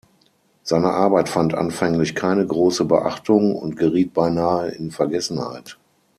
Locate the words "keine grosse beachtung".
2.15-3.55